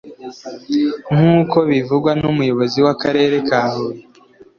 nk’uko 1.13 1.57
bivugwa 1.69 2.11
n’umuyobozi 2.21 2.77
w’Akarere 2.85 3.35
ka 3.47 3.61
Huye 3.71 4.01